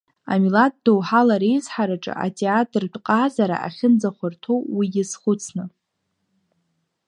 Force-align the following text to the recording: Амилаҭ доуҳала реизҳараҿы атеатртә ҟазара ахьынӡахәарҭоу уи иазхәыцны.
Амилаҭ 0.33 0.73
доуҳала 0.83 1.35
реизҳараҿы 1.43 2.13
атеатртә 2.25 2.99
ҟазара 3.05 3.57
ахьынӡахәарҭоу 3.67 4.59
уи 4.77 4.87
иазхәыцны. 4.95 5.65